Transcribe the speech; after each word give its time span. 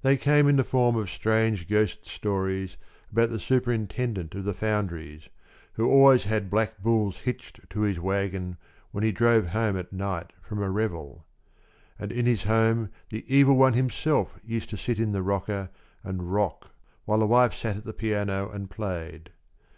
They 0.00 0.16
came 0.16 0.48
in 0.48 0.56
the 0.56 0.64
form 0.64 0.96
of 0.96 1.10
strange 1.10 1.68
ghost 1.68 2.06
stories 2.06 2.78
about 3.12 3.28
the 3.28 3.38
superintendent 3.38 4.34
of 4.34 4.44
the 4.44 4.54
foundries, 4.54 5.28
who 5.74 5.86
always 5.86 6.24
had 6.24 6.48
black 6.48 6.82
bulls 6.82 7.18
hitched 7.18 7.68
to 7.68 7.80
his 7.82 8.00
wagon 8.00 8.56
when 8.90 9.04
he 9.04 9.12
drove 9.12 9.48
home 9.48 9.76
at 9.76 9.92
night 9.92 10.32
from 10.40 10.62
a 10.62 10.70
revel. 10.70 11.26
And 11.98 12.10
in 12.10 12.24
his 12.24 12.44
home 12.44 12.88
the 13.10 13.22
Evil 13.28 13.54
One 13.56 13.74
himself 13.74 14.38
used 14.42 14.70
to 14.70 14.78
sit 14.78 14.98
in 14.98 15.12
the 15.12 15.20
rocker 15.22 15.68
and 16.02 16.32
rock 16.32 16.70
while 17.04 17.18
the 17.18 17.26
wife 17.26 17.52
sat 17.52 17.76
at 17.76 17.84
the 17.84 17.92
piano 17.92 18.48
and 18.48 18.70
played. 18.70 19.28